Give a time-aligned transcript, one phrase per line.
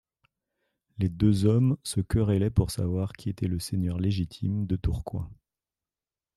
[0.97, 5.29] Les deux hommes se querellaient pour savoir qui était le seigneur légitime de Tourcoing.